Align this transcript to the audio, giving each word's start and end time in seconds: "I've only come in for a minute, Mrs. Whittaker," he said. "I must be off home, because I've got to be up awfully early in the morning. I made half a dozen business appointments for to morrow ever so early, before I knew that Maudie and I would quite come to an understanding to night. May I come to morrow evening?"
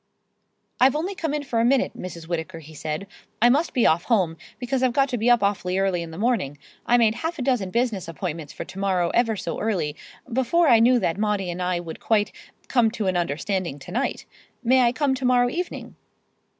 "I've 0.79 0.95
only 0.95 1.13
come 1.13 1.31
in 1.31 1.43
for 1.43 1.59
a 1.59 1.63
minute, 1.63 1.95
Mrs. 1.95 2.27
Whittaker," 2.27 2.57
he 2.57 2.73
said. 2.73 3.05
"I 3.39 3.49
must 3.49 3.71
be 3.71 3.85
off 3.85 4.05
home, 4.05 4.35
because 4.57 4.81
I've 4.81 4.93
got 4.93 5.09
to 5.09 5.17
be 5.19 5.29
up 5.29 5.43
awfully 5.43 5.77
early 5.77 6.01
in 6.01 6.09
the 6.09 6.17
morning. 6.17 6.57
I 6.87 6.97
made 6.97 7.13
half 7.13 7.37
a 7.37 7.43
dozen 7.43 7.69
business 7.69 8.07
appointments 8.07 8.51
for 8.51 8.65
to 8.65 8.79
morrow 8.79 9.11
ever 9.11 9.35
so 9.35 9.59
early, 9.59 9.95
before 10.33 10.67
I 10.67 10.79
knew 10.79 10.97
that 10.97 11.19
Maudie 11.19 11.51
and 11.51 11.61
I 11.61 11.79
would 11.79 11.99
quite 11.99 12.31
come 12.67 12.89
to 12.89 13.05
an 13.05 13.15
understanding 13.15 13.77
to 13.77 13.91
night. 13.91 14.25
May 14.63 14.81
I 14.81 14.91
come 14.91 15.13
to 15.13 15.23
morrow 15.25 15.51
evening?" 15.51 15.95